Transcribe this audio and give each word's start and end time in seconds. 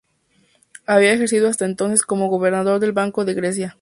Había 0.87 1.13
ejercido 1.13 1.47
hasta 1.47 1.65
entonces 1.65 2.01
como 2.01 2.27
gobernador 2.27 2.79
del 2.79 2.91
Banco 2.91 3.23
de 3.23 3.35
Grecia. 3.35 3.69